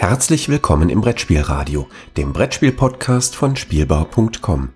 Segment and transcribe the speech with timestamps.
[0.00, 4.70] Herzlich willkommen im Brettspielradio, dem Brettspiel-Podcast von Spielbau.com.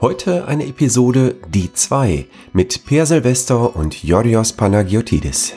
[0.00, 5.54] Heute eine Episode Die 2 mit Per Silvester und Yorios Panagiotidis.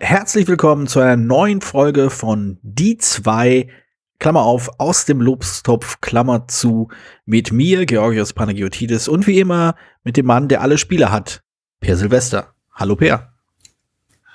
[0.00, 3.70] Herzlich willkommen zu einer neuen Folge von Die 2,
[4.18, 6.88] Klammer auf, aus dem Lobstopf, Klammer zu,
[7.24, 11.42] mit mir, Georgios Panagiotidis und wie immer mit dem Mann, der alle Spiele hat,
[11.80, 12.52] Per Silvester.
[12.74, 13.35] Hallo Per.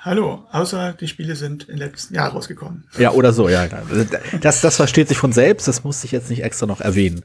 [0.03, 2.85] Hallo, außer die Spiele sind im letzten Jahr rausgekommen.
[2.97, 3.67] Ja, oder so, ja.
[4.41, 7.23] Das, das versteht sich von selbst, das musste ich jetzt nicht extra noch erwähnen.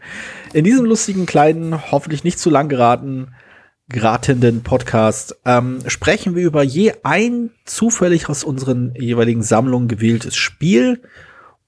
[0.53, 3.35] In diesem lustigen, kleinen, hoffentlich nicht zu lang geraten,
[3.89, 11.01] geratenden Podcast ähm, sprechen wir über je ein zufällig aus unseren jeweiligen Sammlungen gewähltes Spiel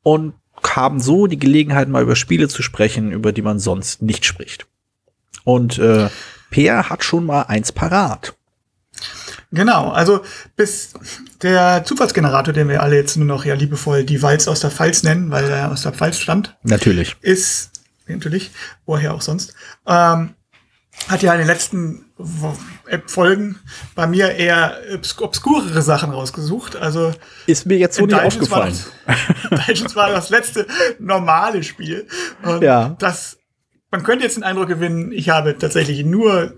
[0.03, 4.27] und haben so die Gelegenheit, mal über Spiele zu sprechen, über die man sonst nicht
[4.27, 4.67] spricht.
[5.45, 6.11] Und äh,
[6.51, 8.35] Peer hat schon mal eins parat.
[9.51, 10.21] Genau, also
[10.57, 10.93] bis
[11.43, 15.03] der Zufallsgenerator, den wir alle jetzt nur noch ja liebevoll die Walz aus der Pfalz
[15.03, 16.57] nennen, weil er aus der Pfalz stammt.
[16.63, 17.17] Natürlich.
[17.23, 17.71] Ist,
[18.07, 18.51] natürlich,
[18.85, 19.55] woher auch sonst,
[19.87, 20.35] ähm,
[21.07, 22.05] hat ja in den letzten
[23.07, 23.59] Folgen
[23.95, 24.77] bei mir eher
[25.21, 26.77] obskurere Sachen rausgesucht.
[26.77, 27.13] Also
[27.47, 28.77] ist mir jetzt so nicht aufgefallen.
[29.51, 30.67] Dungeons war das letzte
[30.99, 32.07] normale Spiel.
[32.43, 32.97] Und ja.
[32.99, 33.39] Das,
[33.91, 36.55] man könnte jetzt den Eindruck gewinnen, ich habe tatsächlich nur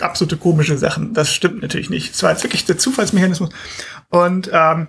[0.00, 1.14] absolute komische Sachen.
[1.14, 2.14] Das stimmt natürlich nicht.
[2.14, 3.50] Es war jetzt wirklich der Zufallsmechanismus.
[4.08, 4.88] Und ähm,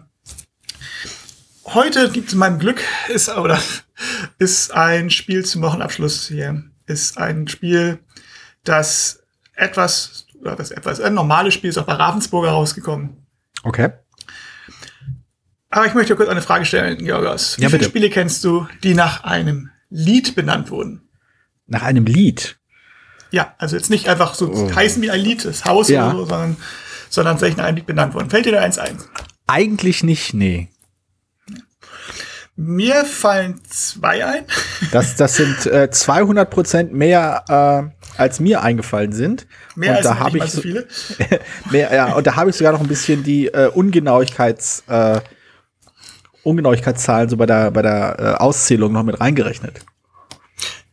[1.66, 3.60] heute gibt es meinem Glück, ist, oder,
[4.40, 6.64] ist ein Spiel zum Wochenabschluss hier.
[6.88, 8.00] Ist ein Spiel,
[8.64, 13.26] das etwas, oder das etwas, ein normales Spiel ist auch bei Ravensburger rausgekommen.
[13.64, 13.92] Okay.
[15.70, 17.58] Aber ich möchte kurz eine Frage stellen, Georgos.
[17.58, 21.10] Wie ja, viele Spiele kennst du, die nach einem Lied benannt wurden?
[21.66, 22.60] Nach einem Lied?
[23.32, 24.76] Ja, also jetzt nicht einfach so oh.
[24.76, 26.08] heißen wie ein Lied, das Haus ja.
[26.08, 26.58] oder so, sondern,
[27.10, 28.30] sondern tatsächlich nach einem Lied benannt worden.
[28.30, 28.98] Fällt dir da eins ein?
[29.48, 30.70] Eigentlich nicht, nee.
[32.56, 34.46] Mir fallen zwei ein.
[34.92, 39.48] Das, das sind äh, 200 Prozent mehr, äh, als mir eingefallen sind.
[39.76, 40.88] Mehr und als da habe ich so viele.
[41.72, 45.22] mehr, ja, und da habe ich sogar noch ein bisschen die äh, Ungenauigkeits, äh,
[46.44, 49.82] Ungenauigkeitszahlen so bei der, bei der äh, Auszählung noch mit reingerechnet.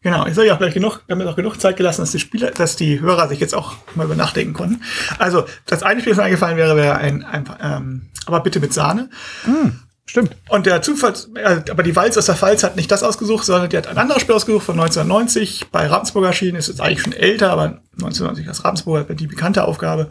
[0.00, 2.20] Genau, ich soll ja auch gleich genug, wir haben auch genug Zeit gelassen, dass die
[2.20, 4.82] Spieler, dass die Hörer sich jetzt auch mal über nachdenken konnten.
[5.18, 8.72] Also, das eine Spiel, das mir eingefallen wäre, wäre ein, ein ähm, aber bitte mit
[8.72, 9.10] Sahne.
[9.44, 9.70] Mm,
[10.06, 10.36] stimmt.
[10.48, 13.70] Und der Zufall, äh, aber die Walz aus der Pfalz hat nicht das ausgesucht, sondern
[13.70, 17.12] die hat ein anderes Spiel ausgesucht von 1990, bei Ravensburg erschienen, ist jetzt eigentlich schon
[17.12, 20.10] älter, aber 1990 als Ravensburg die bekannte Aufgabe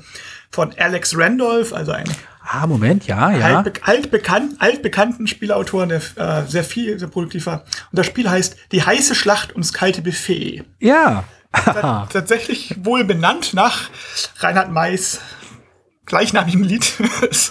[0.50, 2.06] von Alex Randolph, also ein
[2.50, 3.58] Ah, Moment, ja, ja.
[3.58, 7.66] Altbe altbekannt, altbekannten Spielautoren, der äh, sehr viel, sehr produktiv war.
[7.92, 10.64] Und das Spiel heißt Die heiße Schlacht ums kalte Buffet.
[10.80, 11.26] Ja.
[12.14, 13.90] tatsächlich wohl benannt nach
[14.40, 15.20] Reinhard Mays
[16.06, 16.94] gleichnamigem Lied.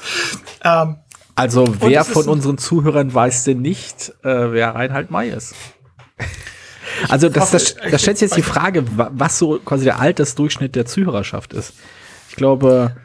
[0.65, 0.97] ähm,
[1.35, 5.55] also wer von unseren Zuhörern weiß denn nicht, äh, wer Reinhard May ist?
[7.09, 10.87] Also das, das, das stellt sich jetzt die Frage, was so quasi der Altersdurchschnitt der
[10.87, 11.75] Zuhörerschaft ist.
[12.29, 12.97] Ich glaube,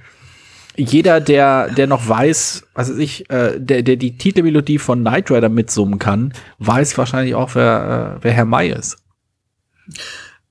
[0.75, 5.29] jeder, der, der noch weiß, was weiß ich, äh, der, der die Titelmelodie von Knight
[5.29, 8.97] Rider mitsummen kann, weiß wahrscheinlich auch, wer, äh, wer Herr May ist.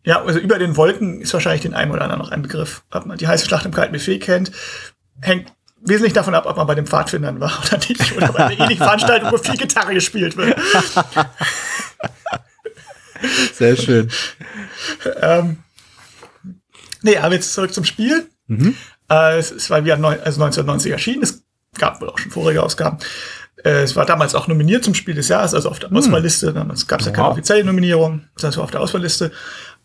[0.04, 2.82] Ja, also über den Wolken ist wahrscheinlich den einen oder anderen noch ein Begriff.
[2.90, 4.50] Ob man die heiße Schlacht im kalten Buffet kennt,
[5.20, 8.16] hängt wesentlich davon ab, ob man bei den Pfadfindern war oder nicht.
[8.16, 10.58] Oder bei einer ähnlichen Veranstaltung, wo viel Gitarre gespielt wird.
[13.54, 14.10] Sehr schön.
[15.20, 15.58] ähm,
[17.02, 18.29] nee, aber jetzt zurück zum Spiel.
[18.50, 18.74] Mhm.
[19.08, 21.22] Äh, es, es war wieder neun, also 1990 erschienen.
[21.22, 21.44] Es
[21.78, 22.98] gab wohl auch schon vorige Ausgaben.
[23.64, 25.96] Äh, es war damals auch nominiert zum Spiel des Jahres, also auf der hm.
[25.96, 26.52] Auswahlliste.
[26.52, 29.30] Damals gab es ja keine offizielle Nominierung, das war auf der Auswahlliste.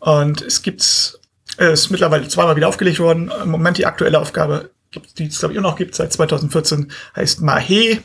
[0.00, 1.20] Und es gibt's,
[1.56, 3.30] es ist mittlerweile zweimal wieder aufgelegt worden.
[3.42, 4.70] Im Moment die aktuelle Aufgabe,
[5.16, 8.00] die es glaube ich auch noch gibt, seit 2014, heißt Mahe.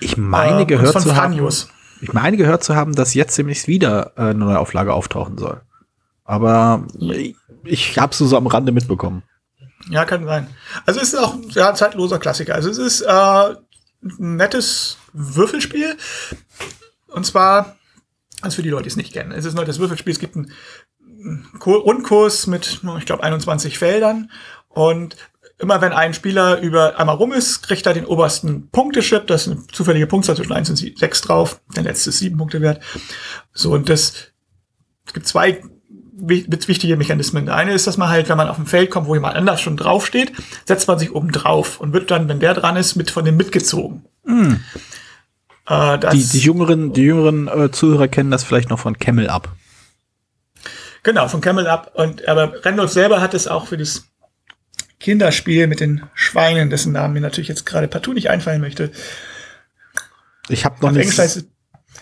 [0.00, 1.38] Ich meine äh, gehört zu haben.
[2.00, 5.60] Ich meine gehört zu haben, dass jetzt demnächst wieder äh, eine neue Auflage auftauchen soll.
[6.24, 6.86] Aber
[7.64, 9.22] ich habe es so am Rande mitbekommen.
[9.90, 10.48] Ja, kann sein.
[10.86, 12.54] Also es ist auch ja, zeitloser Klassiker.
[12.54, 13.54] Also es ist äh,
[14.02, 15.96] ein nettes Würfelspiel.
[17.08, 17.76] Und zwar,
[18.40, 20.12] also für die Leute, die es nicht kennen, es ist ein nettes Würfelspiel.
[20.12, 20.52] Es gibt einen
[21.64, 24.30] Rundkurs mit, ich glaube, 21 Feldern.
[24.68, 25.16] Und
[25.58, 29.26] immer wenn ein Spieler über einmal rum ist, kriegt er den obersten Punkteschip.
[29.26, 31.60] Das ist eine zufällige Punktzahl zwischen 1 und 6 drauf.
[31.74, 32.82] Der letzte ist 7 Punkte wert.
[33.52, 34.32] So, und das
[35.08, 35.62] es gibt zwei
[36.18, 37.46] wichtige Mechanismen.
[37.46, 39.60] Der eine ist, dass man halt, wenn man auf ein Feld kommt, wo jemand anders
[39.60, 40.32] schon draufsteht,
[40.64, 43.36] setzt man sich oben drauf und wird dann, wenn der dran ist, mit von dem
[43.36, 44.04] mitgezogen.
[44.24, 44.54] Mm.
[45.68, 49.48] Äh, die, die jüngeren, die jüngeren äh, Zuhörer kennen das vielleicht noch von Camel Up.
[51.02, 51.92] Genau, von Camel Up.
[51.94, 54.04] Und aber Randolph selber hat es auch für das
[55.00, 58.90] Kinderspiel mit den Schweinen, dessen Namen mir natürlich jetzt gerade partout nicht einfallen möchte.
[60.48, 61.02] Ich habe noch Auf nicht.
[61.02, 61.46] Englisch heißt es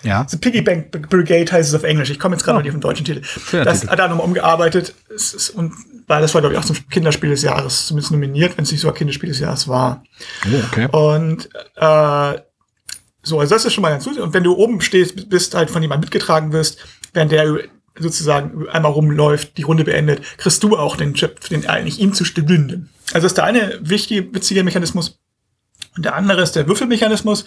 [0.03, 0.27] ja.
[0.29, 2.11] The Piggy Bank Brigade heißt es auf Englisch.
[2.11, 2.59] Ich komme jetzt gerade Oh.
[2.59, 3.23] noch nicht auf den deutschen Titel.
[3.25, 3.93] Schöner das Titel.
[3.93, 4.95] hat er nochmal umgearbeitet.
[5.09, 5.73] Ist, und
[6.07, 8.81] weil das war, glaube ich, auch zum Kinderspiel des Jahres, zumindest nominiert, wenn es nicht
[8.81, 10.05] sogar Kinderspiel des Jahres war.
[10.47, 10.87] Oh, okay.
[10.93, 12.41] Und äh,
[13.23, 14.19] so, also das ist schon mal ganz gut.
[14.19, 16.79] Und wenn du oben stehst, bist halt von jemandem mitgetragen wirst,
[17.13, 17.59] während der
[17.99, 22.25] sozusagen einmal rumläuft, die Runde beendet, kriegst du auch den Chip, den eigentlich ihm zu
[22.25, 22.91] stünden.
[23.13, 25.19] Also das ist der eine wichtige, witzige Mechanismus.
[25.97, 27.45] Und der andere ist der Würfelmechanismus,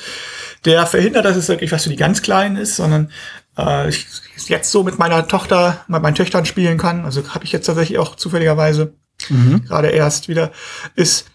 [0.66, 3.12] der verhindert, dass es wirklich was für die ganz Kleinen ist, sondern
[3.58, 4.08] äh, ich
[4.48, 7.06] jetzt so mit meiner Tochter, mit meinen Töchtern spielen kann.
[7.06, 8.94] Also habe ich jetzt tatsächlich auch zufälligerweise
[9.30, 9.66] Mhm.
[9.66, 10.52] gerade erst wieder,
[10.96, 11.26] ist,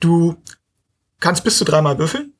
[0.00, 0.36] du
[1.20, 2.32] kannst bis zu dreimal würfeln,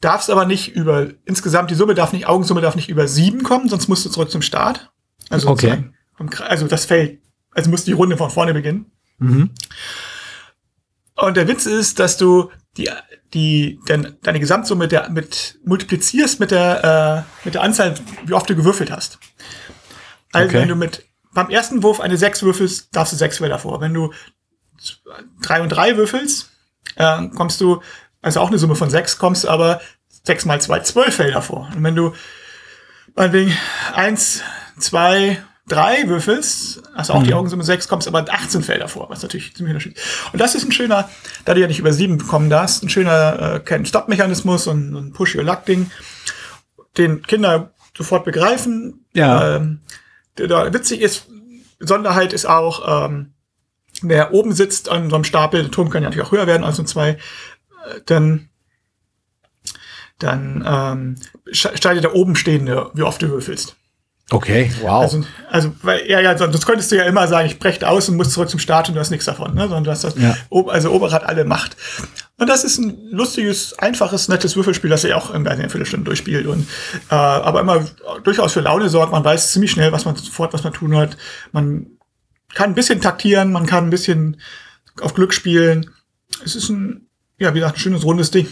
[0.00, 3.68] darfst aber nicht über, insgesamt die Summe darf nicht, Augensumme darf nicht über sieben kommen,
[3.68, 4.90] sonst musst du zurück zum Start.
[5.30, 5.84] Also, Okay.
[6.40, 7.20] also das Feld,
[7.52, 8.90] also musst die Runde von vorne beginnen.
[9.18, 9.50] Mhm.
[11.14, 12.90] Und der Witz ist, dass du die,
[13.32, 17.94] die, denn deine Gesamtsumme der, mit, multiplizierst mit der, äh, mit der Anzahl,
[18.24, 19.18] wie oft du gewürfelt hast.
[20.32, 20.60] Also Okay.
[20.60, 23.80] wenn du mit, beim ersten Wurf eine 6 würfelst, darfst du 6 Felder vor.
[23.80, 24.12] Wenn du
[25.42, 26.50] 3 und 3 würfelst,
[26.96, 27.82] äh, kommst du,
[28.22, 29.80] also auch eine Summe von 6, kommst du aber
[30.24, 31.70] 6 mal 2, 12 Felder vor.
[31.74, 32.12] Und wenn du
[33.14, 33.56] meinetwegen
[33.94, 34.42] 1,
[34.78, 39.22] 2, 3 würfelst, hast du auch die Augensumme 6, kommst aber 18 Felder vor, was
[39.22, 40.32] natürlich ziemlich unterschiedlich ist.
[40.32, 41.08] Und das ist ein schöner,
[41.44, 45.90] da du ja nicht über 7 kommen darfst, ein schöner äh, Stop-Mechanismus und ein Push-Your-Luck-Ding,
[46.96, 49.06] den Kinder sofort begreifen.
[49.12, 49.56] Ja.
[49.56, 49.80] Ähm,
[50.38, 51.26] der da witzig ist,
[51.78, 53.32] Besonderheit ist auch, ähm,
[54.02, 56.64] wer oben sitzt an so einem Stapel, der Turm kann ja natürlich auch höher werden
[56.64, 57.16] als nur zwei, äh,
[58.06, 58.48] dann,
[60.18, 61.16] dann ähm,
[61.50, 63.75] schneidet der oben stehende, wie oft du würfelst.
[64.30, 65.02] Okay, wow.
[65.02, 68.16] Also, also, weil, ja, ja, sonst könntest du ja immer sagen, ich breche aus und
[68.16, 69.62] muss zurück zum Start und du hast nichts davon, ne?
[69.62, 70.36] Sondern du hast das, Ja.
[70.66, 71.76] Also Ober hat alle Macht.
[72.36, 76.46] Und das ist ein lustiges, einfaches, nettes Würfelspiel, das er auch in einer Viertelstunde durchspielt
[76.46, 76.66] und
[77.08, 77.86] äh, aber immer
[78.24, 79.12] durchaus für Laune sorgt.
[79.12, 81.16] Man weiß ziemlich schnell, was man sofort, was man tun hat.
[81.52, 81.86] Man
[82.52, 84.38] kann ein bisschen taktieren, man kann ein bisschen
[85.00, 85.90] auf Glück spielen.
[86.44, 87.06] Es ist ein,
[87.38, 88.48] ja, wie gesagt, ein schönes rundes Ding.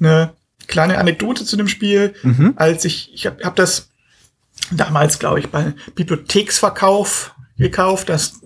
[0.00, 0.32] Eine
[0.66, 2.14] kleine Anekdote zu dem Spiel,
[2.56, 3.90] als ich, ich habe hab das
[4.76, 8.08] damals, glaube ich, bei Bibliotheksverkauf gekauft.
[8.08, 8.40] Das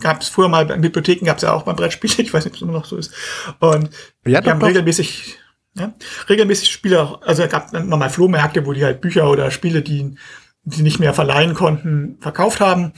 [0.00, 2.10] gab es früher mal bei Bibliotheken, gab es ja auch beim Brettspiel.
[2.18, 3.12] Ich weiß nicht, ob es immer noch so ist.
[3.60, 3.90] Und
[4.26, 4.68] Ja, doch, haben doch.
[4.68, 5.36] regelmäßig,
[5.74, 5.92] ja,
[6.28, 10.16] regelmäßig Spiele, also es gab nochmal Flohmärkte, wo die halt Bücher oder Spiele, die
[10.64, 12.92] die nicht mehr verleihen konnten, verkauft haben.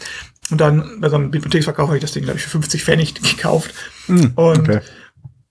[0.50, 3.14] Und dann bei so einem Bibliotheksverkauf habe ich das Ding, glaube ich, für 50 Pfennig
[3.36, 3.72] gekauft.
[4.08, 4.80] und okay.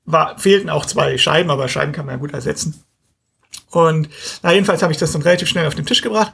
[0.06, 2.84] war, fehlten auch zwei Scheiben, aber Scheiben kann man ja gut ersetzen.
[3.72, 4.10] Und
[4.42, 6.34] na, jedenfalls habe ich das dann relativ schnell auf den Tisch gebracht.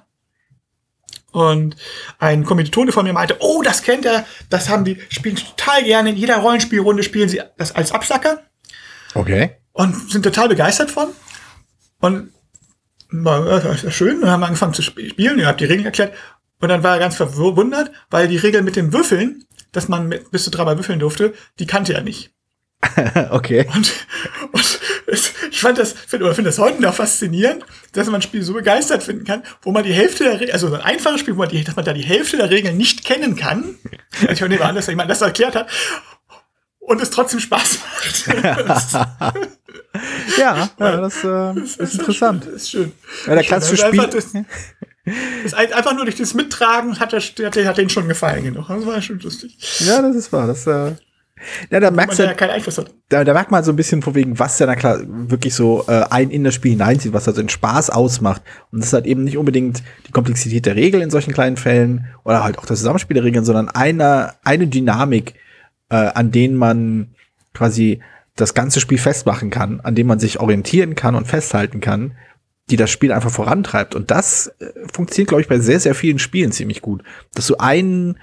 [1.36, 1.76] Und
[2.18, 6.12] ein Kommilitone von mir meinte, oh, das kennt er, das haben die, spielen total gerne,
[6.12, 8.40] in jeder Rollenspielrunde spielen sie das als Absacker
[9.16, 9.52] Okay.
[9.74, 11.10] und sind total begeistert von.
[12.00, 12.32] Und
[13.10, 15.86] war, das ist ja schön, und haben angefangen zu sp- spielen, ich habe die Regeln
[15.86, 16.14] erklärt.
[16.62, 19.44] Und dann war er ganz verwundert, weil die Regel mit dem Würfeln,
[19.74, 22.32] dass man mit, bis zu dreimal würfeln durfte, die kannte er nicht.
[23.32, 23.68] okay.
[23.76, 23.92] Und,
[24.54, 24.75] und
[25.52, 29.04] ich fand das, finde find das heute noch faszinierend, dass man ein Spiel so begeistert
[29.04, 31.50] finden kann, wo man die Hälfte der Regeln, also so ein einfaches Spiel, wo man
[31.50, 33.76] die, dass man da die Hälfte der Regeln nicht kennen kann.
[34.32, 35.68] Ich nehme an, dass jemand das erklärt hat
[36.80, 39.38] und es trotzdem Spaß macht.
[40.38, 42.46] Ja, ja das äh, ist interessant.
[42.46, 42.92] Das ist schön.
[43.26, 44.46] Ja, der klassische Also einfach Spiel.
[45.06, 48.44] Das, das ein- einfach nur durch das Mittragen hat, er, hat, hat den schon gefallen
[48.44, 48.68] genug.
[48.68, 49.56] Das war schon lustig.
[49.80, 50.48] Ja, das ist wahr.
[50.48, 50.96] Das, äh,
[51.70, 52.34] ja, da Man merkst du, ja
[53.10, 55.84] da, da merkt man so ein bisschen von wegen, was ja na klar wirklich so
[55.88, 58.42] äh, ein in das Spiel hineinzieht, was also den Spaß ausmacht.
[58.72, 62.08] Und das ist halt eben nicht unbedingt die Komplexität der Regeln in solchen kleinen Fällen
[62.24, 65.34] oder halt auch das Zusammenspiel der Regeln, sondern eine, eine Dynamik,
[65.90, 67.16] äh, an denen man
[67.54, 68.02] quasi
[68.36, 72.16] das ganze Spiel festmachen kann, an dem man sich orientieren kann und festhalten kann,
[72.70, 73.94] die das Spiel einfach vorantreibt.
[73.94, 77.04] Und das äh, funktioniert, glaube ich, bei sehr, sehr vielen Spielen ziemlich gut.
[77.34, 78.18] Dass du einen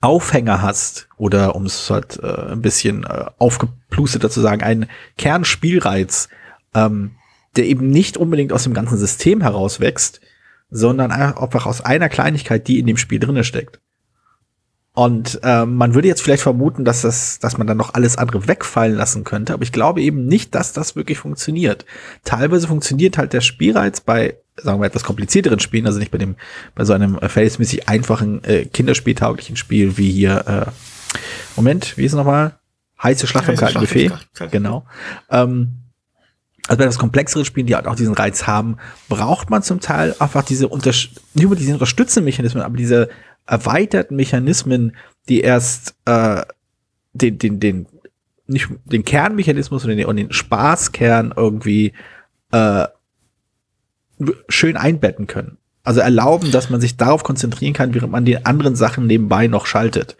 [0.00, 4.86] Aufhänger hast oder um es halt äh, ein bisschen äh, aufgeplusteter zu sagen, einen
[5.16, 6.28] Kernspielreiz,
[6.74, 7.12] ähm,
[7.56, 10.20] der eben nicht unbedingt aus dem ganzen System heraus wächst,
[10.70, 13.80] sondern einfach aus einer Kleinigkeit, die in dem Spiel drinne steckt.
[14.96, 18.48] Und ähm, man würde jetzt vielleicht vermuten, dass das, dass man dann noch alles andere
[18.48, 21.84] wegfallen lassen könnte, aber ich glaube eben nicht, dass das wirklich funktioniert.
[22.24, 26.36] Teilweise funktioniert halt der Spielreiz bei, sagen wir, etwas komplizierteren Spielen, also nicht bei dem,
[26.74, 31.18] bei so einem äh, verhältnismäßig einfachen, äh, kinderspieltauglichen Spiel wie hier, äh,
[31.56, 32.58] Moment, wie ist es nochmal?
[33.02, 34.08] Heiße Schlacht Heiße Buffet.
[34.08, 34.50] kalten Buffet.
[34.50, 34.86] Genau.
[35.30, 35.72] Ähm,
[36.68, 38.78] also bei das komplexere Spielen, die halt auch diesen Reiz haben,
[39.10, 43.10] braucht man zum Teil einfach diese Unters nicht nur diese unterstützenden Mechanismen, aber diese
[43.46, 44.96] erweiterten Mechanismen,
[45.28, 46.42] die erst äh,
[47.12, 47.86] den, den, den,
[48.46, 51.92] nicht den Kernmechanismus und den, und den Spaßkern irgendwie
[52.52, 52.86] äh,
[54.48, 55.58] schön einbetten können.
[55.82, 59.66] Also erlauben, dass man sich darauf konzentrieren kann, während man die anderen Sachen nebenbei noch
[59.66, 60.16] schaltet.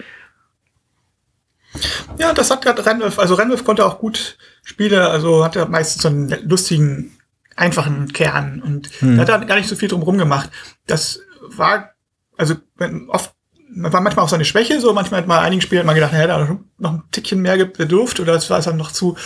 [2.19, 6.09] Ja, das hat gerade Renwolf, also Renwolf konnte auch gut Spiele, also hatte meistens so
[6.09, 7.13] einen lustigen,
[7.57, 9.17] einfachen Kern und hm.
[9.17, 10.51] da hat er gar nicht so viel drum rum gemacht.
[10.87, 11.91] Das war,
[12.37, 12.55] also
[13.09, 13.35] oft,
[13.77, 16.21] war manchmal auch so eine Schwäche, so manchmal hat man einigen Spielen mal gedacht, er
[16.21, 19.17] hätte noch ein Tickchen mehr bedurft oder es war dann noch zu,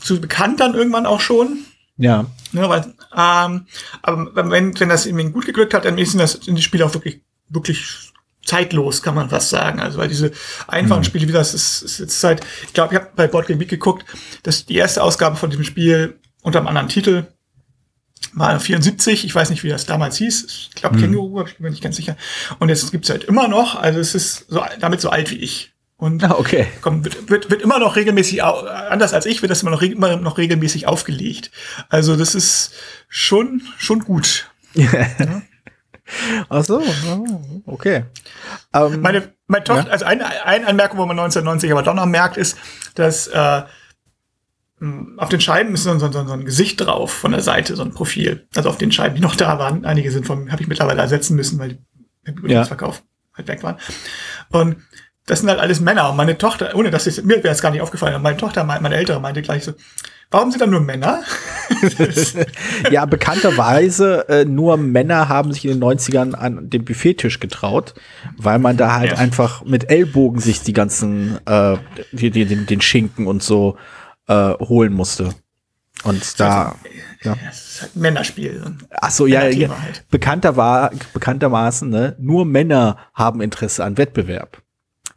[0.00, 1.58] zu bekannt dann irgendwann auch schon.
[1.98, 2.26] Ja.
[2.52, 2.80] ja weil,
[3.16, 3.66] ähm,
[4.02, 6.94] aber wenn, wenn das irgendwie gut geglückt hat, dann sind das in die Spiele auch
[6.94, 8.12] wirklich, wirklich
[8.44, 9.80] zeitlos, kann man fast sagen.
[9.80, 10.32] Also weil diese
[10.66, 11.04] einfachen mhm.
[11.04, 13.68] Spiele, wie das ist, ist jetzt seit, ich glaube, ich habe bei Board Game Week
[13.68, 14.04] geguckt,
[14.42, 17.26] dass die erste Ausgabe von diesem Spiel unter einem anderen Titel
[18.36, 20.44] war 74, ich weiß nicht, wie das damals hieß.
[20.48, 21.00] Ich glaube, mhm.
[21.00, 22.16] Känguru, ich bin mir nicht ganz sicher.
[22.58, 25.72] Und jetzt gibt's halt immer noch, also es ist so, damit so alt wie ich.
[25.96, 26.66] Und ah, okay.
[26.82, 30.16] komm, wird, wird, wird immer noch regelmäßig, anders als ich, wird das immer noch, immer
[30.16, 31.50] noch regelmäßig aufgelegt.
[31.88, 32.72] Also das ist
[33.08, 34.50] schon, schon gut.
[34.74, 34.90] ja.
[36.50, 36.82] Ach so,
[37.64, 38.04] okay.
[38.74, 39.92] Ähm, meine, meine Tochter, ja?
[39.92, 42.58] also eine, eine Anmerkung, wo man 1990 aber doch noch merkt, ist,
[42.94, 43.62] dass äh,
[45.16, 47.92] auf den Scheiben ist so, so, so, ein Gesicht drauf von der Seite, so ein
[47.92, 48.46] Profil.
[48.54, 49.86] Also auf den Scheiben, die noch da waren.
[49.86, 51.78] Einige sind vom, habe ich mittlerweile ersetzen müssen, weil die
[52.26, 52.64] im ja.
[52.64, 53.02] Verkauf
[53.34, 53.76] halt weg waren.
[54.50, 54.76] Und
[55.24, 56.10] das sind halt alles Männer.
[56.10, 58.64] Und meine Tochter, ohne dass ich, mir wäre es gar nicht aufgefallen, aber meine Tochter,
[58.64, 59.72] meine Ältere, meinte gleich so,
[60.30, 61.22] warum sind da nur Männer?
[62.90, 67.94] ja, bekannterweise äh, nur Männer haben sich in den 90ern an den Buffettisch getraut,
[68.36, 69.16] weil man da halt ja.
[69.16, 71.78] einfach mit Ellbogen sich die ganzen, äh,
[72.12, 73.78] die, die, den, den Schinken und so
[74.28, 75.30] äh, holen musste.
[76.04, 76.68] Und da.
[76.68, 76.76] Also,
[77.22, 77.36] ja.
[77.46, 78.76] Das ist halt ein Männerspiel.
[78.90, 79.68] Ach so, ja, ja.
[79.80, 80.04] Halt.
[80.10, 84.62] Bekannter war, bekanntermaßen, ne, nur Männer haben Interesse an Wettbewerb.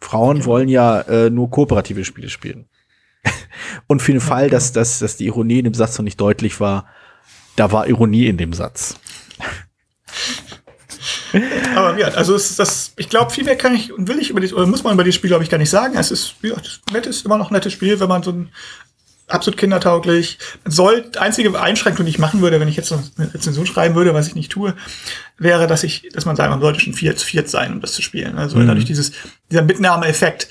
[0.02, 0.46] Frauen ja.
[0.46, 2.70] wollen ja äh, nur kooperative Spiele spielen.
[3.88, 6.60] Und für den Fall, dass, dass, dass die Ironie in dem Satz noch nicht deutlich
[6.60, 6.88] war,
[7.56, 8.96] da war Ironie in dem Satz.
[11.76, 14.40] Aber ja, also ist das, ich glaube, viel mehr kann ich und will ich über
[14.40, 15.96] die, oder muss man über die Spiel, glaube ich, gar nicht sagen.
[15.96, 18.50] Es ist, ja, das nettes, immer noch ein nettes Spiel, wenn man so ein
[19.30, 20.40] absolut kindertauglich.
[20.66, 24.28] Soll, einzige Einschränkung, die ich machen würde, wenn ich jetzt eine Rezension schreiben würde, was
[24.28, 24.76] ich nicht tue,
[25.38, 27.94] wäre, dass ich, dass man sagt, man sollte schon vier zu viert sein, um das
[27.94, 28.38] zu spielen.
[28.38, 28.68] Also mhm.
[28.68, 29.12] dadurch dieses,
[29.50, 30.50] dieser Mitnahmeeffekt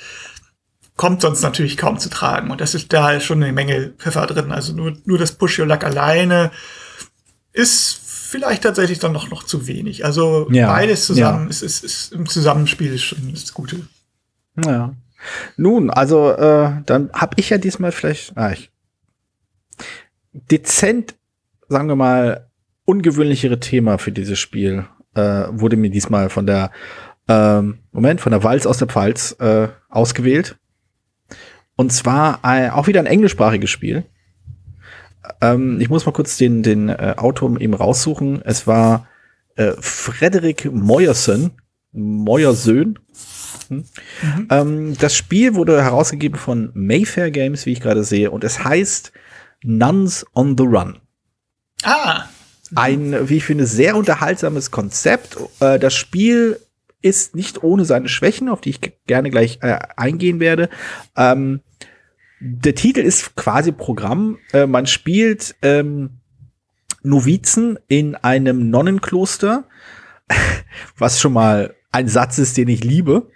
[0.96, 2.50] kommt sonst natürlich kaum zu tragen.
[2.50, 4.52] Und das ist da schon eine Menge Pfeffer drin.
[4.52, 6.50] Also nur, nur das Push Your Luck alleine
[7.52, 10.04] ist vielleicht tatsächlich dann noch, noch zu wenig.
[10.04, 10.66] Also ja.
[10.66, 11.50] beides zusammen ja.
[11.50, 13.80] ist, ist, ist im Zusammenspiel schon das Gute.
[14.66, 14.92] Ja.
[15.56, 18.70] Nun, also äh, dann habe ich ja diesmal vielleicht ah, ich,
[20.32, 21.16] dezent,
[21.68, 22.48] sagen wir mal,
[22.84, 25.20] ungewöhnlichere Thema für dieses Spiel äh,
[25.50, 26.70] wurde mir diesmal von der
[27.28, 30.56] ähm, Moment von der Walz aus der Pfalz äh, ausgewählt.
[31.76, 34.04] Und zwar äh, auch wieder ein englischsprachiges Spiel.
[35.40, 38.42] Ähm, ich muss mal kurz den, den äh, Autor eben raussuchen.
[38.42, 39.06] Es war
[39.56, 41.52] äh, Frederik Moyerson.
[41.92, 42.98] Moyersön.
[43.70, 43.84] Mhm.
[44.50, 49.12] Ähm, das Spiel wurde herausgegeben von Mayfair Games, wie ich gerade sehe, und es heißt
[49.62, 50.98] Nuns on the Run.
[51.82, 52.24] Ah.
[52.74, 55.36] Ein, wie ich finde, sehr unterhaltsames Konzept.
[55.60, 56.60] Äh, das Spiel
[57.00, 60.68] ist nicht ohne seine Schwächen, auf die ich gerne gleich äh, eingehen werde.
[61.16, 61.60] Ähm,
[62.40, 64.38] der Titel ist quasi Programm.
[64.52, 66.20] Äh, man spielt ähm,
[67.02, 69.64] Novizen in einem Nonnenkloster,
[70.98, 73.30] was schon mal ein Satz ist, den ich liebe.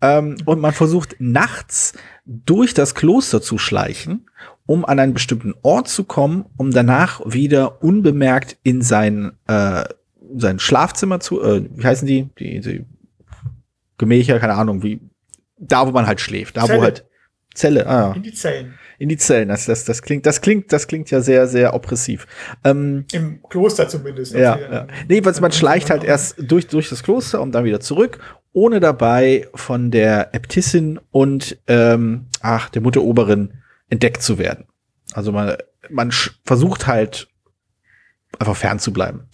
[0.00, 1.94] Ähm, und man versucht nachts
[2.24, 4.28] durch das Kloster zu schleichen,
[4.66, 9.84] um an einen bestimmten Ort zu kommen, um danach wieder unbemerkt in sein, äh,
[10.36, 12.30] sein Schlafzimmer zu, äh, wie heißen die?
[12.38, 12.60] die?
[12.60, 12.84] Die
[13.98, 15.00] Gemächer, keine Ahnung, wie,
[15.56, 16.78] da wo man halt schläft, da Zelle.
[16.78, 17.04] wo halt
[17.54, 18.12] Zelle, ah.
[18.16, 18.74] In die Zellen.
[18.98, 22.26] In die Zellen, das, das, das klingt, das klingt, das klingt ja sehr, sehr oppressiv.
[22.64, 24.34] Ähm, Im Kloster zumindest.
[24.34, 24.86] Ja, ja.
[25.08, 28.18] Nee, weil man schleicht halt erst durch, durch das Kloster und dann wieder zurück,
[28.54, 33.52] ohne dabei von der Äbtissin und, ähm, ach, der Mutter Oberin
[33.90, 34.66] entdeckt zu werden.
[35.12, 35.56] Also man,
[35.90, 36.10] man
[36.44, 37.28] versucht halt
[38.38, 39.28] einfach fern zu bleiben.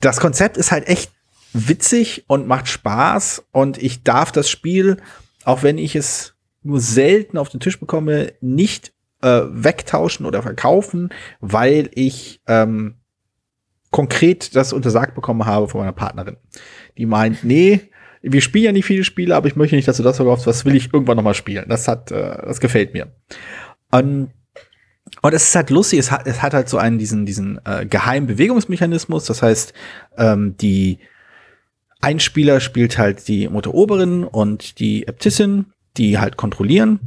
[0.00, 1.12] Das Konzept ist halt echt
[1.52, 4.98] witzig und macht Spaß und ich darf das Spiel,
[5.44, 11.10] auch wenn ich es nur selten auf den Tisch bekomme, nicht äh, wegtauschen oder verkaufen,
[11.40, 12.96] weil ich ähm,
[13.90, 16.36] konkret das untersagt bekommen habe von meiner Partnerin.
[16.98, 17.90] Die meint, nee,
[18.22, 20.64] wir spielen ja nicht viele Spiele, aber ich möchte nicht, dass du das verkaufst, was
[20.64, 21.66] will ich irgendwann noch mal spielen.
[21.68, 23.12] Das hat, äh, das gefällt mir.
[23.90, 24.30] Und,
[25.22, 27.86] und es ist halt lustig, es hat, es hat halt so einen, diesen, diesen äh,
[27.86, 29.26] geheimen Bewegungsmechanismus.
[29.26, 29.72] Das heißt,
[30.16, 30.98] ähm, die
[32.00, 37.00] ein Spieler spielt halt die Mutter Oberin und die Äbtissin die halt kontrollieren,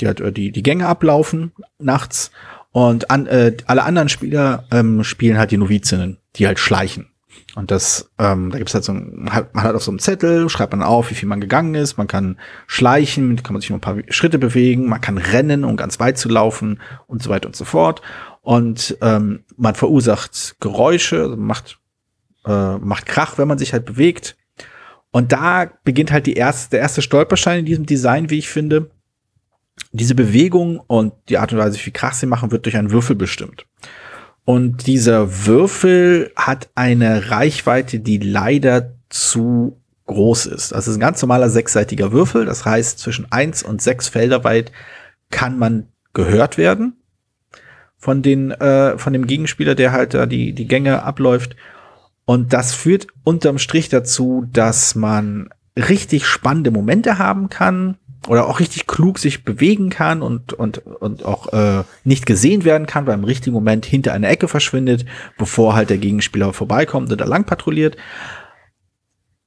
[0.00, 2.30] die halt äh, die, die Gänge ablaufen nachts
[2.72, 7.10] und an, äh, alle anderen Spieler ähm, spielen halt die Novizinnen, die halt schleichen.
[7.54, 10.72] Und das, ähm, da gibt's halt so ein, man hat auf so einem Zettel, schreibt
[10.72, 13.82] man auf, wie viel man gegangen ist, man kann schleichen, kann man sich nur ein
[13.82, 17.56] paar Schritte bewegen, man kann rennen, um ganz weit zu laufen und so weiter und
[17.56, 18.02] so fort.
[18.42, 21.78] Und ähm, man verursacht Geräusche, also macht,
[22.46, 24.36] äh, macht Krach, wenn man sich halt bewegt.
[25.10, 28.90] Und da beginnt halt die erste, der erste Stolperstein in diesem Design, wie ich finde.
[29.92, 33.16] Diese Bewegung und die Art und Weise, wie Krach sie machen, wird durch einen Würfel
[33.16, 33.66] bestimmt.
[34.48, 40.72] Und dieser Würfel hat eine Reichweite, die leider zu groß ist.
[40.72, 42.46] Das ist ein ganz normaler sechsseitiger Würfel.
[42.46, 44.72] Das heißt, zwischen eins und sechs Felder weit
[45.30, 46.96] kann man gehört werden
[47.98, 51.54] von den äh, von dem Gegenspieler, der halt da die die Gänge abläuft.
[52.24, 58.60] Und das führt unterm Strich dazu, dass man richtig spannende Momente haben kann, oder auch
[58.60, 63.14] richtig klug sich bewegen kann und, und, und auch äh, nicht gesehen werden kann, weil
[63.14, 65.04] im richtigen Moment hinter einer Ecke verschwindet,
[65.36, 67.96] bevor halt der Gegenspieler vorbeikommt oder lang patrouilliert.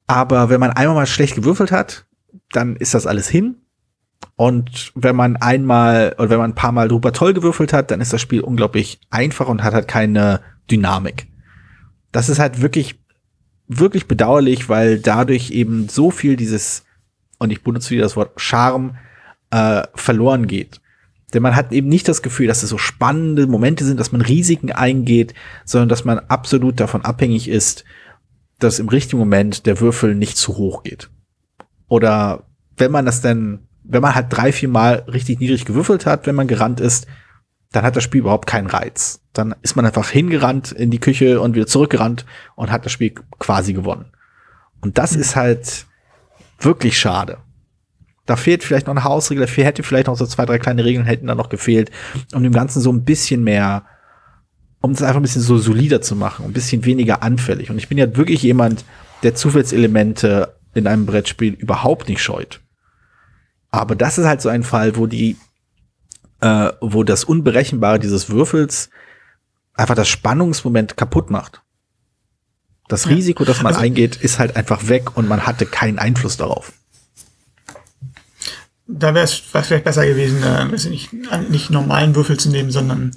[0.08, 2.06] Aber wenn man einmal mal schlecht gewürfelt hat,
[2.52, 3.58] dann ist das alles hin.
[4.36, 8.02] Und wenn man einmal oder wenn man ein paar Mal drüber toll gewürfelt hat, dann
[8.02, 11.28] ist das Spiel unglaublich einfach und hat halt keine Dynamik.
[12.12, 13.00] Das ist halt wirklich,
[13.68, 16.84] wirklich bedauerlich, weil dadurch eben so viel dieses
[17.42, 18.98] und ich benutze wieder das Wort Charme,
[19.50, 20.80] äh, verloren geht.
[21.34, 24.22] Denn man hat eben nicht das Gefühl, dass es so spannende Momente sind, dass man
[24.22, 25.34] Risiken eingeht,
[25.66, 27.84] sondern dass man absolut davon abhängig ist,
[28.60, 31.10] dass im richtigen Moment der Würfel nicht zu hoch geht.
[31.88, 32.44] Oder
[32.78, 36.36] wenn man das denn, wenn man halt drei, vier Mal richtig niedrig gewürfelt hat, wenn
[36.36, 37.08] man gerannt ist,
[37.72, 39.24] dann hat das Spiel überhaupt keinen Reiz.
[39.34, 42.24] Dann ist man einfach hingerannt in die Küche und wieder zurückgerannt
[42.56, 44.12] und hat das Spiel quasi gewonnen.
[44.82, 45.22] Und das mhm.
[45.22, 45.88] ist halt,
[46.64, 47.38] wirklich schade.
[48.26, 51.06] Da fehlt vielleicht noch eine Hausregel, dafür hätte vielleicht noch so zwei, drei kleine Regeln
[51.06, 51.92] hätten da noch gefehlt,
[52.34, 53.86] um dem Ganzen so ein bisschen mehr,
[54.80, 57.70] um es einfach ein bisschen so solider zu machen, ein bisschen weniger anfällig.
[57.70, 58.86] Und ich bin ja wirklich jemand,
[59.24, 62.62] der Zufallselemente in einem Brettspiel überhaupt nicht scheut.
[63.72, 65.38] Aber das ist halt so ein Fall, wo die,
[66.42, 68.90] äh, wo das Unberechenbare dieses Würfels
[69.74, 71.62] einfach das Spannungsmoment kaputt macht.
[72.92, 76.36] Das Risiko, das man also, eingeht, ist halt einfach weg und man hatte keinen Einfluss
[76.36, 76.74] darauf.
[78.86, 81.14] Da wäre es vielleicht besser gewesen, äh, nicht,
[81.50, 83.16] nicht normalen Würfel zu nehmen, sondern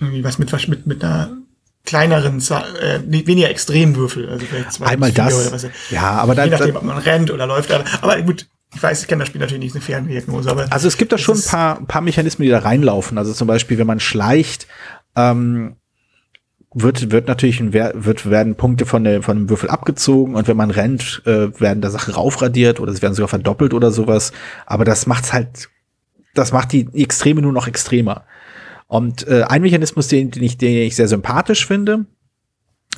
[0.00, 1.36] irgendwie was mit, mit, mit einer
[1.84, 4.28] kleineren, äh, weniger extremen Würfel.
[4.30, 5.34] Also vielleicht zwei, Einmal das.
[5.34, 5.66] Oder was.
[5.90, 7.70] Ja, aber Je nachdem, ob man rennt oder läuft.
[7.70, 10.72] Aber, aber gut, ich weiß, ich kenne das Spiel natürlich nicht, eine Ferndiagnose, aber.
[10.72, 13.18] Also es gibt da schon ein paar, ein paar Mechanismen, die da reinlaufen.
[13.18, 14.66] Also zum Beispiel, wenn man schleicht,
[15.16, 15.76] ähm,
[16.78, 20.58] wird, wird natürlich ein, wird, werden Punkte von, der, von dem Würfel abgezogen und wenn
[20.58, 24.32] man rennt, äh, werden da Sachen raufradiert oder sie werden sogar verdoppelt oder sowas.
[24.66, 25.70] Aber das macht's halt,
[26.34, 28.26] das macht die Extreme nur noch extremer.
[28.88, 32.04] Und äh, ein Mechanismus, den, den, ich, den ich sehr sympathisch finde,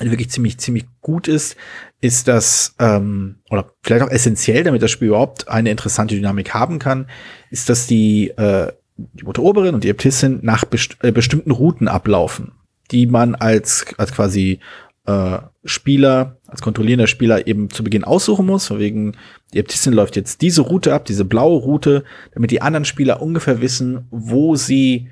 [0.01, 1.55] wirklich ziemlich, ziemlich gut ist,
[2.01, 6.79] ist das, ähm, oder vielleicht auch essentiell, damit das Spiel überhaupt eine interessante Dynamik haben
[6.79, 7.07] kann,
[7.49, 11.87] ist, dass die, äh, die Mutter Oberin und die Äbtissin nach best äh, bestimmten Routen
[11.87, 12.51] ablaufen
[12.91, 14.59] die man als, als quasi
[15.05, 18.67] äh, Spieler, als kontrollierender Spieler eben zu Beginn aussuchen muss.
[18.67, 19.17] Von wegen,
[19.53, 23.61] die Äbtissin läuft jetzt diese Route ab, diese blaue Route, damit die anderen Spieler ungefähr
[23.61, 25.09] wissen, wo sie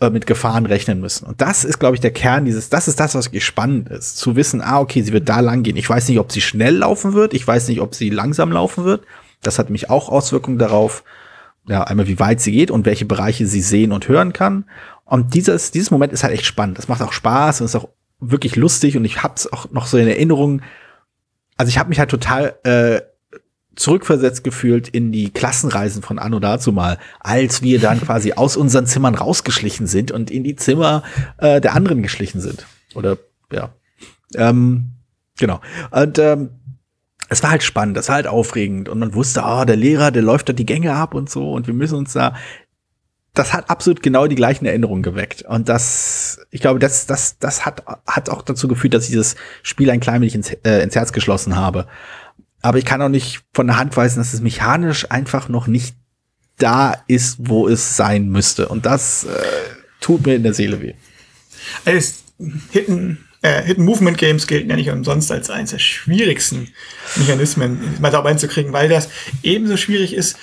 [0.00, 1.26] äh, mit Gefahren rechnen müssen.
[1.26, 4.16] Und das ist, glaube ich, der Kern dieses, das ist das, was spannend ist.
[4.16, 5.76] Zu wissen, ah, okay, sie wird da lang gehen.
[5.76, 7.34] Ich weiß nicht, ob sie schnell laufen wird.
[7.34, 9.04] Ich weiß nicht, ob sie langsam laufen wird.
[9.42, 11.04] Das hat mich auch Auswirkungen darauf,
[11.68, 14.64] ja, einmal wie weit sie geht und welche Bereiche sie sehen und hören kann.
[15.08, 16.78] Und dieses, dieses Moment ist halt echt spannend.
[16.78, 17.88] Das macht auch Spaß und ist auch
[18.20, 20.60] wirklich lustig und ich hab's auch noch so in Erinnerung.
[21.56, 23.00] Also ich habe mich halt total äh,
[23.74, 28.86] zurückversetzt gefühlt in die Klassenreisen von Anno dazu mal, als wir dann quasi aus unseren
[28.86, 31.02] Zimmern rausgeschlichen sind und in die Zimmer
[31.38, 32.66] äh, der anderen geschlichen sind.
[32.94, 33.16] Oder
[33.50, 33.70] ja.
[34.34, 34.90] Ähm,
[35.38, 35.60] genau.
[35.90, 36.50] Und ähm,
[37.30, 40.10] es war halt spannend, das war halt aufregend und man wusste, ah, oh, der Lehrer,
[40.10, 42.34] der läuft da die Gänge ab und so und wir müssen uns da
[43.34, 45.42] das hat absolut genau die gleichen Erinnerungen geweckt.
[45.42, 49.36] Und das, ich glaube, das, das, das hat, hat auch dazu geführt, dass ich dieses
[49.62, 51.86] Spiel ein klein wenig ins, äh, ins Herz geschlossen habe.
[52.60, 55.96] Aber ich kann auch nicht von der Hand weisen, dass es mechanisch einfach noch nicht
[56.56, 58.68] da ist, wo es sein müsste.
[58.68, 59.28] Und das äh,
[60.00, 60.94] tut mir in der Seele weh.
[61.84, 62.14] Also
[62.70, 66.68] Hidden, äh, Hidden Movement Games gelten ja nicht umsonst als eines der schwierigsten
[67.16, 69.08] Mechanismen, mal da reinzukriegen, weil das
[69.42, 70.36] ebenso schwierig ist,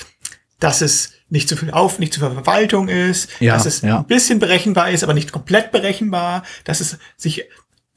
[0.66, 4.00] dass es nicht zu viel auf, nicht zu viel Verwaltung ist, ja, dass es ja.
[4.00, 7.44] ein bisschen berechenbar ist, aber nicht komplett berechenbar, dass es sich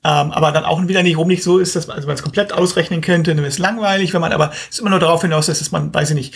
[0.05, 2.23] ähm, aber dann auch wieder nicht rum nicht so ist, dass man, also man es
[2.23, 5.23] komplett ausrechnen könnte, dann ist es langweilig, wenn man aber es ist immer nur darauf
[5.23, 6.35] hinaus, dass man, weiß ich nicht,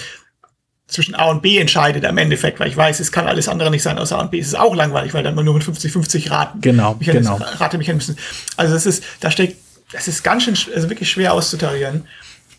[0.87, 3.83] zwischen A und B entscheidet am Endeffekt, weil ich weiß, es kann alles andere nicht
[3.83, 4.41] sein außer A und B.
[4.41, 6.61] Es ist auch langweilig, weil dann nur mit 50-50 raten.
[6.61, 7.37] Genau, genau.
[7.37, 8.17] Ratemechanismen.
[8.57, 9.57] Also das ist, da steckt,
[9.93, 12.07] das ist ganz schön, also wirklich schwer auszutarieren.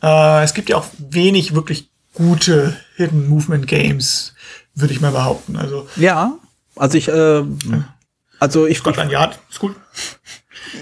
[0.02, 4.34] Äh, es gibt ja auch wenig wirklich gute Hidden Movement Games,
[4.76, 5.56] würde ich mal behaupten.
[5.56, 6.38] Also ja,
[6.76, 7.44] also ich, äh,
[8.40, 9.76] also ich Scotland Yard ist gut.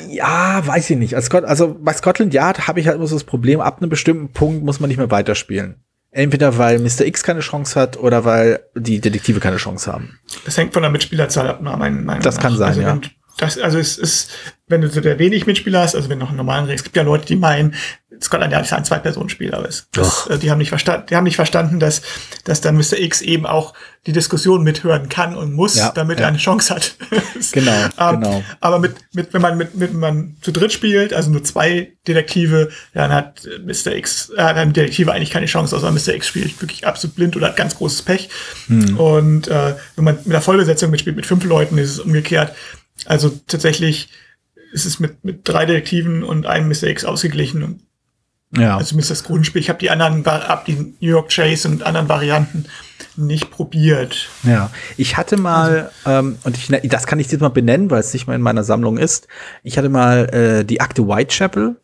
[0.09, 1.15] Ja, weiß ich nicht.
[1.15, 4.31] Also, also bei Scotland Yard habe ich halt immer so das Problem, ab einem bestimmten
[4.31, 5.75] Punkt muss man nicht mehr weiterspielen.
[6.11, 7.01] Entweder weil Mr.
[7.05, 10.19] X keine Chance hat oder weil die Detektive keine Chance haben.
[10.43, 12.99] Das hängt von der Mitspielerzahl ab, mein, mein Das kann sein, also, ja.
[13.37, 14.29] Das, also es ist,
[14.67, 16.83] wenn du so der wenig Mitspieler hast, also wenn du noch einen normalen Regel, es
[16.83, 17.75] gibt ja Leute, die meinen,
[18.21, 21.23] Scotland Yard ist ein Zwei-Personen-Spiel, aber es, das, äh, die haben nicht verstanden, die haben
[21.23, 22.01] nicht verstanden, dass,
[22.43, 22.99] dass dann Mr.
[22.99, 23.73] X eben auch
[24.07, 26.25] die Diskussion mithören kann und muss, Ja, damit ja.
[26.25, 26.95] er eine Chance hat.
[27.51, 28.43] Genau, Ähm, genau.
[28.59, 31.93] Aber mit, mit, wenn man mit, mit, wenn man zu dritt spielt, also nur zwei
[32.07, 33.95] Detektive, dann hat Mr.
[33.95, 36.15] X, äh, hat ein Detektive eigentlich keine Chance, außer Mr.
[36.15, 38.29] X spielt wirklich absolut blind oder hat ganz großes Pech.
[38.67, 38.97] Hm.
[38.97, 42.55] Und äh, wenn man mit der Vollbesetzung mitspielt, mit fünf Leuten, ist es umgekehrt.
[43.05, 44.09] Also tatsächlich
[44.71, 46.83] ist es mit, mit drei Detektiven und einem Mr.
[46.83, 47.63] X ausgeglichen.
[47.63, 47.81] Und
[48.57, 48.75] Ja.
[48.77, 49.61] also zumindest das Grundspiel.
[49.61, 52.65] Ich habe die anderen, hab die New York Chase und anderen Varianten
[53.15, 54.29] nicht probiert.
[54.43, 57.89] Ja, ich hatte mal, Also ähm, und ich, ne- das kann ich jetzt mal benennen,
[57.89, 59.27] weil es nicht mal in meiner Sammlung ist.
[59.63, 61.77] Ich hatte mal äh, die Akte Whitechapel,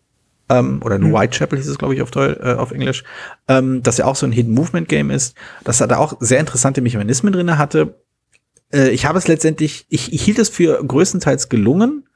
[0.50, 3.04] ähm, oder nur Whitechapel hieß es, glaube ich, auf, Deu äh, auf Englisch,
[3.48, 6.82] ähm, das ja auch so ein Hidden Movement Game ist, das da auch sehr interessante
[6.82, 8.02] Mechanismen drinne hatte.
[8.74, 12.08] Äh, ich habe es letztendlich, ich, ich hielt es für größtenteils gelungen.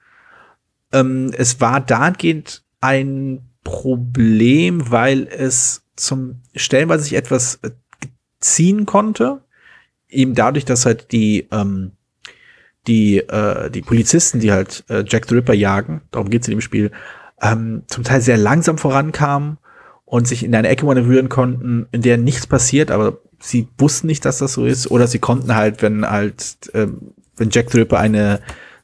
[0.94, 7.72] Ähm, es war dahingehend ein Problem, weil es zum stellenweise sich etwas äh,
[8.40, 9.42] ziehen konnte.
[10.10, 11.92] Eben dadurch, dass halt die, ähm,
[12.88, 16.62] die, äh, die Polizisten, die halt äh, Jack the Ripper jagen, darum geht's in dem
[16.62, 16.92] Spiel,
[17.42, 19.58] ähm, zum Teil sehr langsam vorankamen
[20.06, 24.26] und sich in eine Ecke manövrieren konnten, in der nichts passiert, aber sie wussten nicht,
[24.26, 28.00] dass das so ist, oder sie konnten halt, wenn halt, ähm, wenn Jack the Ripper
[28.00, 28.42] eine,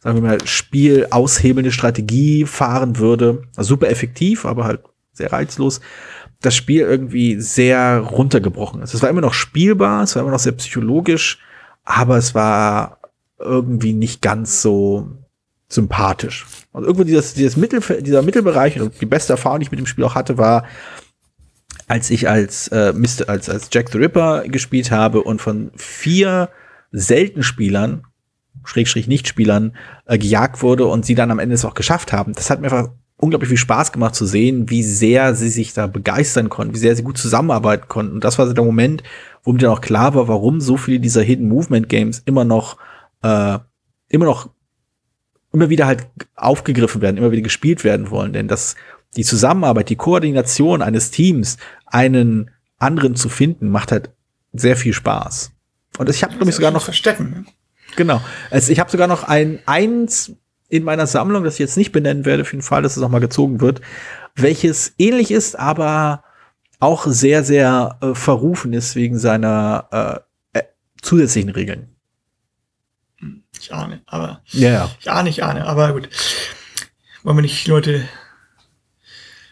[0.08, 4.80] sagen wir mal, Spiel aushebelnde Strategie fahren würde, also super effektiv, aber halt
[5.12, 5.82] sehr reizlos,
[6.40, 8.94] das Spiel irgendwie sehr runtergebrochen ist.
[8.94, 11.40] Es war immer noch spielbar, es war immer noch sehr psychologisch,
[11.84, 13.02] aber es war
[13.38, 15.10] irgendwie nicht ganz so
[15.68, 16.46] sympathisch.
[16.72, 19.88] Und irgendwo dieses, dieses Mittelfe dieser Mittelbereich, und die beste Erfahrung, die ich mit dem
[19.88, 20.64] Spiel auch hatte, war,
[21.88, 26.48] als ich als, äh, Mr., als, als Jack the Ripper gespielt habe und von vier
[26.94, 28.07] selten Spielern,
[28.68, 29.76] Schrägstrich Nichtspielern,
[30.06, 32.34] äh, gejagt wurde und sie dann am Ende es auch geschafft haben.
[32.34, 35.88] Das hat mir einfach unglaublich viel Spaß gemacht zu sehen, wie sehr sie sich da
[35.88, 38.14] begeistern konnten, wie sehr sie gut zusammenarbeiten konnten.
[38.14, 39.04] Und das war so der Moment,
[39.44, 42.78] wo mir dann auch klar war, warum so viele dieser Hidden Movement Games immer noch,
[43.24, 43.58] äh,
[44.10, 44.50] immer noch,
[45.52, 48.34] immer wieder halt aufgegriffen werden, immer wieder gespielt werden wollen.
[48.34, 48.76] Denn das,
[49.16, 54.12] die Zusammenarbeit, die Koordination eines Teams, einen anderen zu finden, macht halt
[54.54, 55.52] sehr viel Spaß.
[55.98, 57.48] Und ich habe, glaube ich, sogar noch verstecken.
[57.96, 58.22] Genau.
[58.52, 60.32] Also ich habe sogar noch ein eins
[60.70, 63.10] in meiner Sammlung, das ich jetzt nicht benennen werde, für den Fall, dass es noch
[63.10, 63.82] mal gezogen wird,
[64.36, 66.24] welches ähnlich ist, aber
[66.80, 70.24] auch sehr, sehr äh, verrufen ist wegen seiner
[70.54, 70.64] äh, äh,
[71.02, 71.96] zusätzlichen Regeln.
[73.60, 74.92] Ich ahne, aber Ja, ja.
[75.00, 76.10] ich ahne, ich ahne, aber gut.
[77.24, 78.08] Wollen wir nicht Leute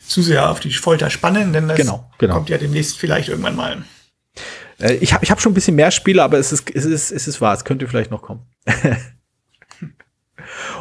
[0.06, 2.36] zu sehr auf die Folter spannen, denn das Genau, genau.
[2.36, 3.84] kommt ja demnächst vielleicht irgendwann mal.
[4.80, 7.12] Äh, ich habe ich hab schon ein bisschen mehr Spiele, aber es ist, es ist,
[7.12, 8.42] es ist wahr, es könnte vielleicht noch kommen.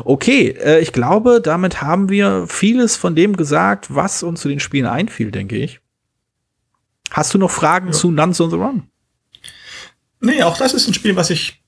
[0.05, 4.61] okay, äh, ich glaube, damit haben wir vieles von dem gesagt, was uns zu den
[4.61, 5.81] Spielen einfiel, denke ich.
[7.11, 7.93] Hast du noch Fragen Ja.
[7.93, 8.85] zu Nuns on the Run?
[10.21, 11.63] Nee, auch das ist ein Spiel, was ich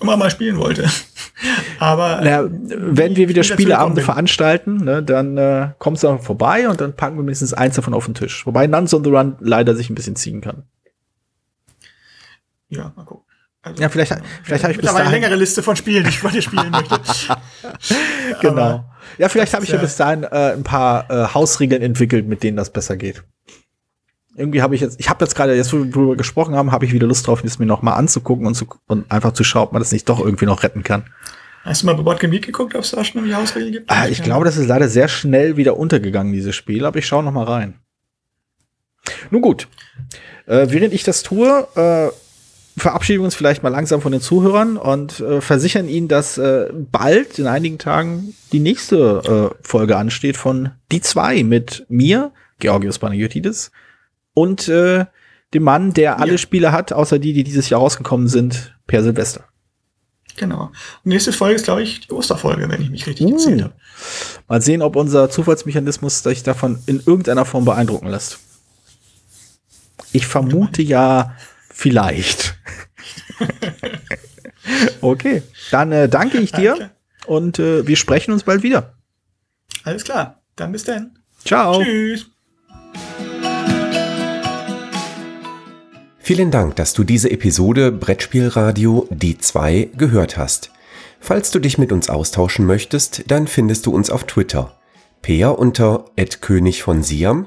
[0.00, 0.88] immer mal spielen wollte.
[1.78, 6.80] aber Na, wenn wir wieder Spieleabende veranstalten, ne, dann äh, kommst du auch vorbei und
[6.80, 8.46] dann packen wir mindestens eins davon auf den Tisch.
[8.46, 10.64] Wobei Nuns on the Run leider sich ein bisschen ziehen kann.
[12.68, 13.24] Ja, mal gucken.
[13.62, 16.10] Also, Ja, vielleicht- vielleicht habe ich bis mittlerweile eine dahin- längere Liste von Spielen, die
[16.10, 17.00] ich dir spielen möchte.
[18.40, 18.52] Genau.
[18.62, 22.42] Aber Ja, vielleicht habe ich ja bis dahin äh, ein paar äh, Hausregeln entwickelt, mit
[22.42, 23.24] denen das besser geht.
[24.36, 26.84] Irgendwie habe ich jetzt, ich habe jetzt gerade, jetzt wo wir drüber gesprochen haben, habe
[26.84, 29.64] ich wieder Lust drauf, das mir noch mal anzugucken und, zu, und einfach zu schauen,
[29.64, 31.06] ob man das nicht doch irgendwie noch retten kann.
[31.64, 33.90] Hast du mal bei Boardgame Geek geguckt, ob es da schon irgendwie Hausregeln gibt?
[33.90, 37.24] Ah, ich glaube, das ist leider sehr schnell wieder untergegangen, dieses Spiel, aber ich schaue
[37.24, 37.80] noch mal rein.
[39.30, 39.66] Nun gut.
[40.46, 42.08] Äh, während ich das tue, äh,
[42.78, 46.68] verabschieden wir uns vielleicht mal langsam von den Zuhörern und äh, versichern ihnen, dass äh,
[46.72, 52.98] bald in einigen Tagen die nächste äh, Folge ansteht von Die zwei mit mir, Georgios
[52.98, 53.70] Panagiotidis,
[54.34, 55.06] und äh,
[55.54, 56.38] dem Mann, der alle Ja.
[56.38, 59.44] Spiele hat, außer die, die dieses Jahr rausgekommen sind, Per Silvester.
[60.36, 60.64] Genau.
[61.04, 63.32] Und nächste Folge ist, glaube ich, die Osterfolge, wenn ich mich richtig Uh.
[63.32, 63.72] gezählt habe.
[64.46, 68.38] Mal sehen, ob unser Zufallsmechanismus sich davon in irgendeiner Form beeindrucken lässt.
[70.12, 71.34] Ich vermute ja
[71.78, 72.56] Vielleicht.
[75.00, 76.90] okay, dann äh, danke ich dir
[77.26, 78.94] und äh, wir sprechen uns bald wieder.
[79.84, 81.16] Alles klar, dann bis dann.
[81.44, 81.80] Ciao.
[81.80, 82.26] Tschüss.
[86.18, 90.72] Vielen Dank, dass du diese Episode Brettspielradio Die 2 gehört hast.
[91.20, 94.76] Falls du dich mit uns austauschen möchtest, dann findest du uns auf Twitter.
[95.22, 96.06] Peer unter
[96.40, 97.46] König von Siam,